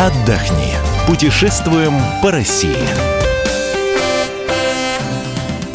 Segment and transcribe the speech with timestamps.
[0.00, 0.72] отдохни.
[1.06, 1.92] Путешествуем
[2.22, 2.74] по России.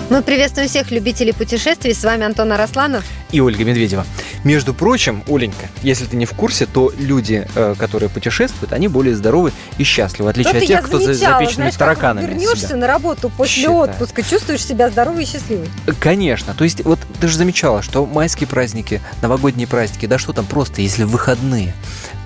[0.09, 1.93] Мы приветствуем всех любителей путешествий.
[1.93, 3.03] С вами Антон Арасланов.
[3.31, 4.05] И Ольга Медведева.
[4.43, 9.15] Между прочим, Оленька, если ты не в курсе, то люди, э, которые путешествуют, они более
[9.15, 12.25] здоровы и счастливы, в отличие от тех, кто за замечала, запеченными знаешь, тараканами.
[12.25, 12.75] Как вернешься себя.
[12.77, 13.77] на работу после Считаю.
[13.77, 15.69] отпуска, чувствуешь себя здоровый и счастливый.
[15.99, 16.53] Конечно.
[16.53, 20.81] То есть, вот ты же замечала, что майские праздники, новогодние праздники, да что там просто,
[20.81, 21.73] если выходные,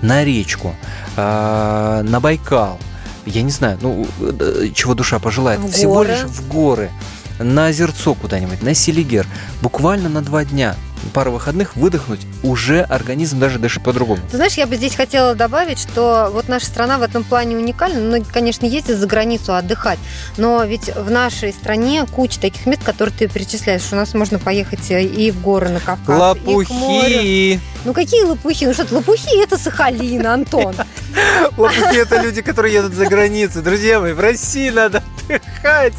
[0.02, 0.74] на речку,
[1.16, 2.78] э, на Байкал,
[3.26, 6.08] я не знаю, ну, э, чего душа пожелает, В всего горы.
[6.10, 6.90] лишь в горы,
[7.38, 9.26] на озерцо куда-нибудь, на Селигер,
[9.62, 10.74] буквально на два дня,
[11.14, 14.20] пара выходных выдохнуть, уже организм даже дышит по-другому.
[14.30, 18.00] Ты знаешь, я бы здесь хотела добавить, что вот наша страна в этом плане уникальна.
[18.00, 19.98] Многие, конечно, ездят за границу отдыхать,
[20.36, 23.82] но ведь в нашей стране куча таких мест, которые ты перечисляешь.
[23.92, 27.60] У нас можно поехать и в горы на Кавказ, и к морю.
[27.84, 28.66] Ну какие лопухи?
[28.66, 30.74] Ну что ты, лопухи это Сахалин, Антон.
[31.56, 33.62] Лопухи это люди, которые едут за границу.
[33.62, 35.94] Друзья мои, в России надо отдыхать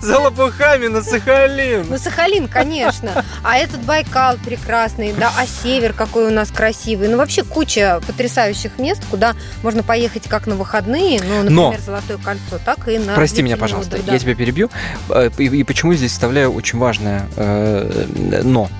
[0.00, 1.86] за лопухами на Сахалин.
[1.88, 3.24] Ну, Сахалин, конечно.
[3.42, 7.08] А этот Байкал прекрасный, да, а север какой у нас красивый.
[7.08, 12.18] Ну, вообще куча потрясающих мест, куда можно поехать как на выходные, ну, например, Но- Золотое
[12.18, 14.12] кольцо, так и на Прости меня, пожалуйста, да.
[14.12, 14.70] я тебя перебью.
[15.08, 18.06] Э, И, и почему здесь вставляю очень важное э,
[18.44, 18.70] но.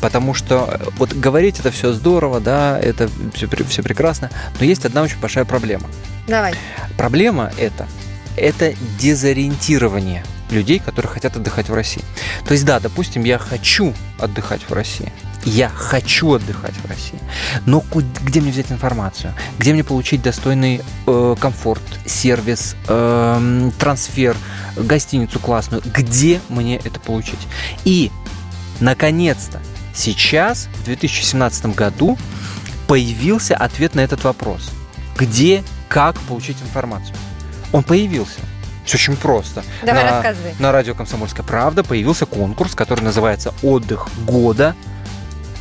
[0.00, 4.84] Потому что э, вот говорить это все здорово, да, это все, все прекрасно, но есть
[4.84, 5.88] одна очень большая проблема.
[6.26, 6.54] Давай.
[6.96, 7.86] Проблема это,
[8.36, 12.02] это дезориентирование людей, которые хотят отдыхать в России.
[12.46, 15.12] То есть, да, допустим, я хочу отдыхать в России.
[15.44, 17.20] Я хочу отдыхать в России.
[17.66, 17.84] Но
[18.22, 19.32] где мне взять информацию?
[19.58, 24.36] Где мне получить достойный э, комфорт, сервис, эм, трансфер,
[24.76, 25.82] гостиницу классную?
[25.84, 27.38] Где мне это получить?
[27.84, 28.10] И,
[28.80, 29.60] наконец-то,
[29.96, 32.16] сейчас, в 2017 году,
[32.86, 34.70] появился ответ на этот вопрос.
[35.16, 37.16] Где, как получить информацию?
[37.72, 38.40] Он появился.
[38.84, 39.64] Все очень просто.
[39.84, 40.54] Давай На- рассказывай.
[40.60, 44.76] на радио «Комсомольская правда» появился конкурс, который называется «Отдых года»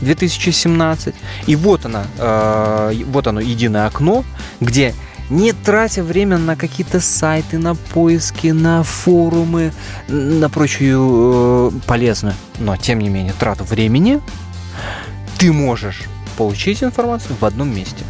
[0.01, 1.16] 2017.
[1.47, 4.24] И вот, она, э, вот оно, единое окно,
[4.59, 4.94] где
[5.30, 9.74] не тратя время на какие-то сайты, на поиски, на форумы,
[10.08, 14.22] на прочую э, полезную, но тем не менее трату времени,
[15.38, 16.03] ты можешь
[16.38, 18.03] получить информацию в одном месте.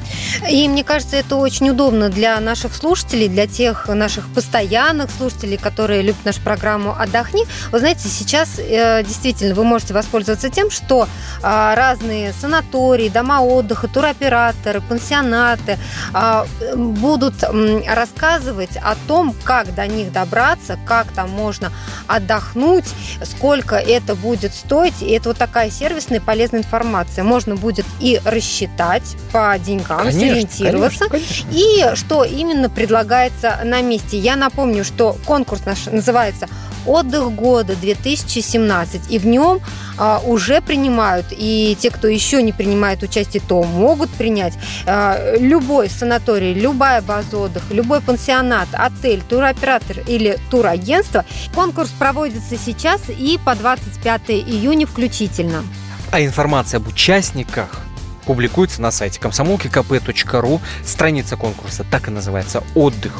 [0.50, 6.02] И мне кажется, это очень удобно для наших слушателей, для тех наших постоянных слушателей, которые
[6.02, 7.44] любят нашу программу «Отдохни».
[7.72, 11.08] Вы знаете, сейчас э, действительно вы можете воспользоваться тем, что
[11.42, 15.78] а, разные санатории, дома отдыха, туроператоры, пансионаты
[16.14, 16.46] а,
[16.76, 21.72] будут м, рассказывать о том, как до них добраться, как там можно
[22.08, 22.86] отдохнуть,
[23.24, 25.02] сколько это будет стоить.
[25.02, 27.24] И это вот такая сервисная полезная информация.
[27.24, 31.08] Можно будет и рассчитать по деньгам, сориентироваться.
[31.10, 31.48] конечно.
[31.52, 34.18] И что именно предлагается на месте.
[34.18, 36.48] Я напомню, что конкурс наш называется
[36.86, 39.60] «Отдых года 2017», и в нем
[39.98, 44.54] а, уже принимают, и те, кто еще не принимает участие, то могут принять
[44.86, 51.26] а, любой санаторий, любая база отдыха, любой пансионат, отель, туроператор или турагентство.
[51.54, 55.64] Конкурс проводится сейчас и по 25 июня включительно.
[56.12, 57.82] А информация об участниках
[58.26, 60.62] публикуется на сайте комсомолки.кп.ру.
[60.84, 63.14] Страница конкурса так и называется «Отдых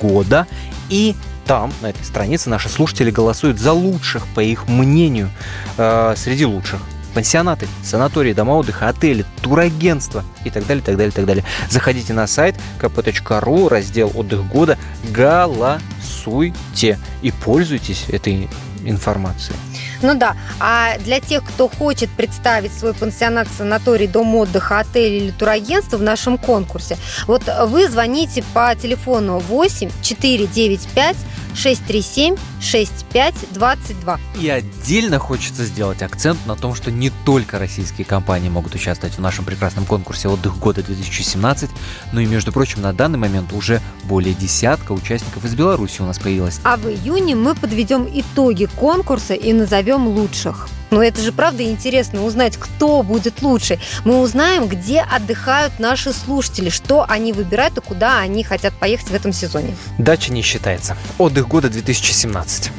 [0.00, 0.46] года».
[0.88, 1.14] И
[1.46, 5.30] там, на этой странице, наши слушатели голосуют за лучших, по их мнению,
[5.78, 6.80] э, среди лучших.
[7.14, 11.44] Пансионаты, санатории, дома отдыха, отели, турагентства и так далее, так далее, так далее.
[11.70, 14.76] Заходите на сайт kp.ru, раздел «Отдых года»,
[15.08, 18.50] голосуйте и пользуйтесь этой
[18.90, 19.56] информацией.
[20.02, 25.30] Ну да, а для тех, кто хочет представить свой пансионат, санаторий, дом отдыха, отель или
[25.30, 26.96] турагентство в нашем конкурсе,
[27.26, 31.16] вот вы звоните по телефону 8 495
[31.56, 34.20] 637 6522.
[34.40, 39.20] И отдельно хочется сделать акцент на том, что не только российские компании могут участвовать в
[39.20, 41.70] нашем прекрасном конкурсе «Отдых года 2017»,
[42.12, 46.18] но и, между прочим, на данный момент уже более десятка участников из Беларуси у нас
[46.18, 46.60] появилось.
[46.64, 50.68] А в июне мы подведем итоги конкурса и назовем лучших.
[50.90, 53.78] Но это же правда интересно узнать, кто будет лучше.
[54.04, 59.14] Мы узнаем, где отдыхают наши слушатели, что они выбирают и куда они хотят поехать в
[59.14, 59.76] этом сезоне.
[59.98, 60.96] Дача не считается.
[61.18, 62.70] «Отдых года 2017».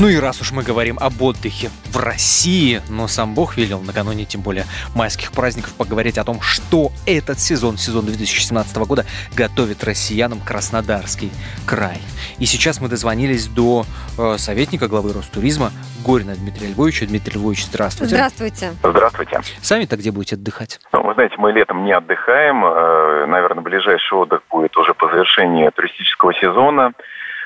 [0.00, 4.26] Ну и раз уж мы говорим об отдыхе в России, но сам Бог велел накануне,
[4.26, 4.62] тем более
[4.94, 9.04] майских праздников, поговорить о том, что этот сезон, сезон 2017 года,
[9.34, 11.32] готовит россиянам Краснодарский
[11.66, 11.98] край.
[12.38, 13.86] И сейчас мы дозвонились до
[14.16, 15.72] э, советника главы Ростуризма
[16.06, 17.06] Горина Дмитрия Львовича.
[17.06, 18.14] Дмитрий Львович, здравствуйте.
[18.14, 18.70] Здравствуйте.
[18.84, 19.40] Здравствуйте.
[19.62, 20.78] Сами-то где будете отдыхать?
[20.92, 22.64] Ну, вы знаете, мы летом не отдыхаем.
[22.64, 26.92] Э, наверное, ближайший отдых будет уже по завершении туристического сезона.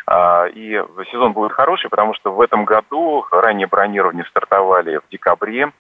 [0.07, 5.73] А, и сезон будет хороший, потому что в этом году раннее бронирование стартовали в декабре.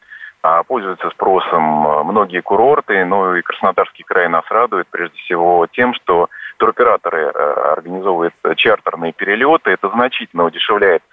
[0.45, 5.95] А, пользуются спросом э, многие курорты, но и Краснодарский край нас радует прежде всего тем,
[5.95, 9.71] что туроператоры э, организовывают чартерные перелеты.
[9.71, 11.07] Это значительно удешевляет а,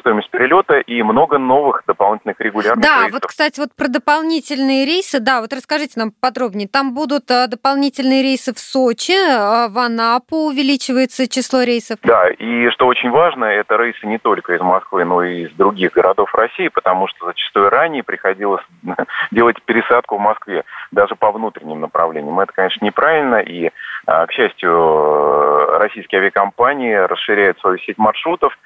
[0.00, 3.12] стоимость перелета и много новых дополнительных регулярных да, рейсов.
[3.12, 6.68] вот, кстати, вот про дополнительные рейсы, да, вот расскажите нам подробнее.
[6.68, 11.98] Там будут а, дополнительные рейсы в Сочи, а, в Анапу увеличивается число рейсов.
[12.02, 15.92] Да, и что очень важно, это рейсы не только из Москвы, но и из других
[15.92, 18.62] городов России, потому что зачастую ранее приходилось
[19.30, 22.38] делать пересадку в Москве, даже по внутренним направлениям.
[22.40, 23.70] Это, конечно, неправильно, и,
[24.06, 28.56] к счастью, российские авиакомпании расширяют свою сеть маршрутов,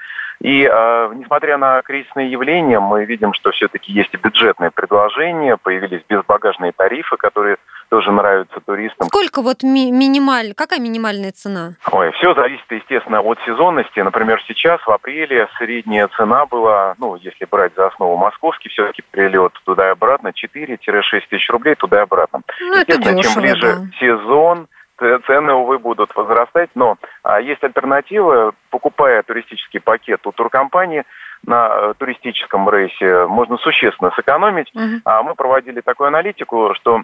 [0.40, 6.02] и э, несмотря на кризисные явления, мы видим, что все-таки есть и бюджетные предложения, появились
[6.08, 7.56] безбагажные тарифы, которые
[7.88, 9.06] тоже нравятся туристам.
[9.06, 11.74] Сколько вот ми- минималь, какая минимальная цена?
[11.92, 14.00] Ой, все зависит, естественно, от сезонности.
[14.00, 19.52] Например, сейчас в апреле средняя цена была, ну, если брать за основу московский, все-таки перелет
[19.64, 22.40] туда и обратно 4-6 тысяч рублей туда и обратно.
[22.60, 23.98] Ну, это естественно, дешево, чем ближе да.
[24.00, 24.68] сезон,
[24.98, 28.54] цены, увы, будут возрастать, но а, есть альтернатива.
[28.70, 31.04] Покупая туристический пакет у туркомпании
[31.46, 34.70] на э, туристическом рейсе, можно существенно сэкономить.
[34.74, 35.02] Мгм.
[35.04, 37.02] А мы проводили такую аналитику, что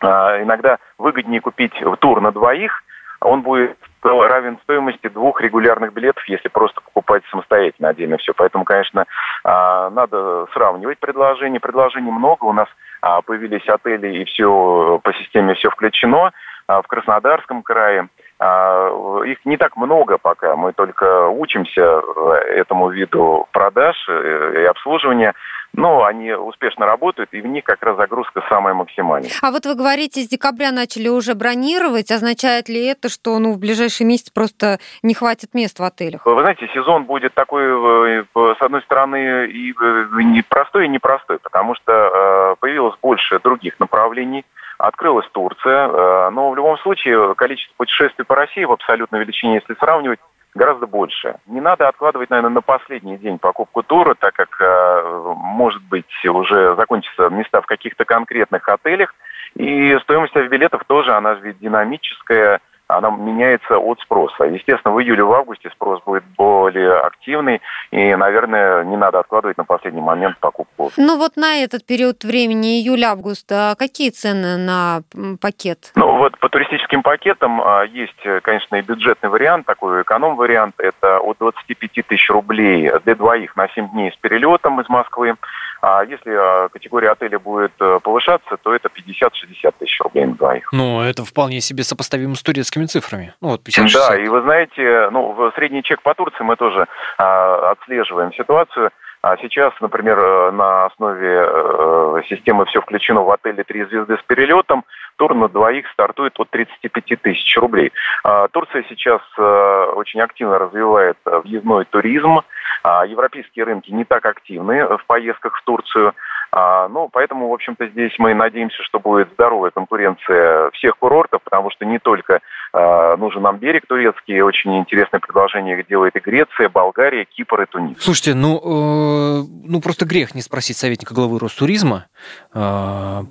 [0.00, 2.82] а, иногда выгоднее купить тур на двоих,
[3.20, 8.32] он будет равен стоимости двух регулярных билетов, если просто покупать самостоятельно отдельно все.
[8.34, 9.04] Поэтому, конечно,
[9.44, 11.60] а, надо сравнивать предложения.
[11.60, 12.44] Предложений много.
[12.44, 12.68] У нас
[13.02, 16.32] а, появились отели, и все по системе все включено.
[16.68, 18.08] А, В Краснодарском крае
[18.38, 20.56] а, их не так много пока.
[20.56, 25.34] Мы только учимся э, этому виду продаж э, и обслуживания.
[25.72, 29.30] Но они успешно работают, и в них как раз загрузка самая максимальная.
[29.42, 32.10] А вот вы говорите, с декабря начали уже бронировать.
[32.10, 36.24] Означает ли это, что ну, в ближайший месяц просто не хватит мест в отелях?
[36.24, 41.74] Вы знаете, сезон будет такой, э, с одной стороны, и э, непростой, и непростой, потому
[41.74, 44.44] что появилось больше других направлений,
[44.78, 49.74] открылась Турция, э, но в любом случае количество путешествий по России в абсолютной величине, если
[49.74, 50.20] сравнивать,
[50.54, 51.36] гораздо больше.
[51.46, 56.74] Не надо откладывать, наверное, на последний день покупку тура, так как, э, может быть, уже
[56.76, 59.14] закончатся места в каких-то конкретных отелях,
[59.54, 64.44] и стоимость авиабилетов тоже, она же ведь динамическая, она меняется от спроса.
[64.44, 67.60] Естественно, в июле, в августе спрос будет более активный,
[67.90, 70.90] и, наверное, не надо откладывать на последний момент покупку.
[70.96, 75.02] Ну вот на этот период времени, июль-август, а какие цены на
[75.40, 75.92] пакет?
[75.94, 80.74] Ну вот по туристическим пакетам а, есть, конечно, и бюджетный вариант, такой эконом-вариант.
[80.78, 85.34] Это от 25 тысяч рублей для двоих на 7 дней с перелетом из Москвы.
[85.82, 90.68] А если а, категория отеля будет э, повышаться, то это 50-60 тысяч рублей на двоих.
[90.72, 92.42] Ну, это вполне себе сопоставимо с
[92.76, 93.34] турецкими цифрами.
[93.40, 96.86] Ну, вот 50 Да, и вы знаете, ну, в средний чек по Турции мы тоже
[97.18, 98.90] а, отслеживаем ситуацию.
[99.22, 104.22] А сейчас, например, э, на основе э, системы «Все включено» в отеле «Три звезды» с
[104.22, 104.84] перелетом,
[105.16, 107.92] тур на двоих стартует от 35 тысяч рублей.
[108.22, 112.40] А, Турция сейчас э, очень активно развивает въездной туризм.
[112.84, 116.14] А, Европейские рынки не так активны в поездках в Турцию.
[116.52, 121.70] А, Ну, поэтому, в общем-то, здесь мы надеемся, что будет здоровая конкуренция всех курортов, потому
[121.70, 122.40] что не только
[122.72, 127.96] а, нужен нам берег турецкий, очень интересное предложение делает и Греция, Болгария, Кипр и Тунис.
[128.00, 132.06] Слушайте, ну, э, ну просто грех не спросить советника главы Ростуризма
[132.52, 132.58] э,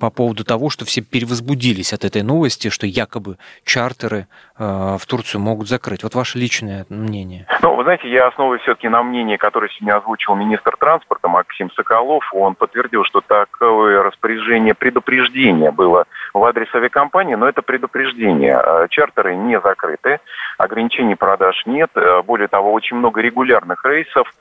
[0.00, 4.26] по поводу того, что все перевозбудились от этой новости, что якобы чартеры
[4.58, 6.02] э, в Турцию могут закрыть.
[6.02, 7.46] Вот ваше личное мнение.
[7.62, 12.24] Ну, вы знаете, я основываюсь все-таки на мнении, которое сегодня озвучил министр транспорта Максим Соколов.
[12.32, 16.04] Он подтвердил, что такое распоряжение предупреждения было
[16.34, 18.60] в адрес авиакомпании, но это предупреждение.
[18.62, 20.20] Э, Чартеры не закрыты,
[20.58, 21.90] ограничений продаж нет.
[21.94, 24.32] Э, Более того, очень много регулярных рейсов.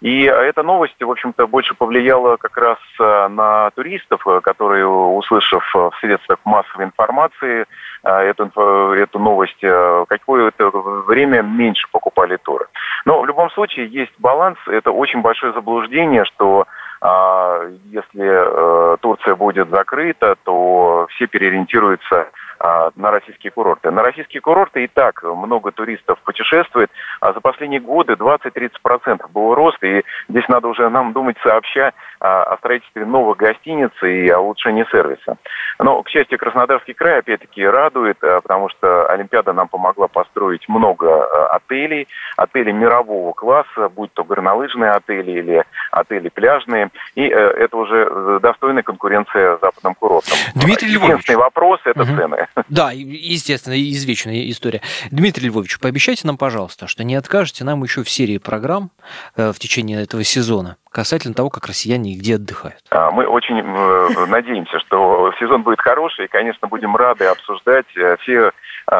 [0.00, 6.38] И эта новость, в общем-то, больше повлияла как раз на туристов, которые, услышав в средствах
[6.44, 7.66] массовой информации
[8.02, 8.46] эту,
[8.94, 10.70] эту новость, какое-то
[11.06, 12.66] время меньше покупали туры.
[13.04, 14.58] Но в любом случае есть баланс.
[14.66, 16.66] Это очень большое заблуждение, что а,
[17.90, 22.28] если э, Турция будет закрыта, то все переориентируются
[22.96, 23.90] на российские курорты.
[23.90, 26.90] На российские курорты и так много туристов путешествует,
[27.20, 32.56] а за последние годы 20-30% был рост, и здесь надо уже нам думать сообща о
[32.58, 35.36] строительстве новых гостиниц и о улучшении сервиса.
[35.80, 42.06] Но, к счастью, Краснодарский край, опять-таки, радует, потому что Олимпиада нам помогла построить много отелей,
[42.36, 49.58] отелей мирового класса, будь то горнолыжные отели или отели пляжные, и это уже достойная конкуренция
[49.60, 50.38] западным курортам.
[50.54, 51.08] Дмитрий Львович.
[51.08, 52.16] Единственный вопрос– это угу.
[52.16, 52.46] цены.
[52.68, 54.82] Да, естественно, извечная история.
[55.10, 58.90] Дмитрий Львович, пообещайте нам, пожалуйста, что не откажете нам еще в серии программ
[59.36, 62.82] э, в течение этого сезона касательно того, как россияне и где отдыхают.
[62.90, 68.16] А, мы очень э, надеемся, что сезон будет хороший, и, конечно, будем рады обсуждать э,
[68.20, 68.52] все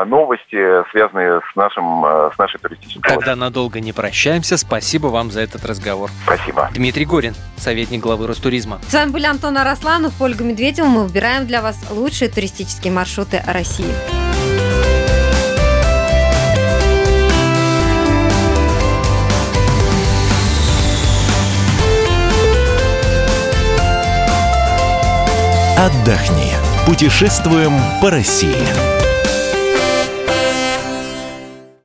[0.06, 4.56] новости, связанные с, нашим, с нашей туристической Тогда надолго не прощаемся.
[4.56, 6.10] Спасибо вам за этот разговор.
[6.24, 6.70] Спасибо.
[6.74, 8.80] Дмитрий Горин, советник главы Ростуризма.
[8.88, 10.86] С вами были Антон Арасланов, Ольга Медведева.
[10.86, 13.92] Мы выбираем для вас лучшие туристические маршруты России.
[25.82, 26.52] Отдохни.
[26.86, 29.01] Путешествуем по России.